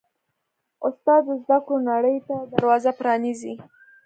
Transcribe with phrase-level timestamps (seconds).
[0.87, 3.53] استاد د زده کړو نړۍ ته دروازه پرانیزي.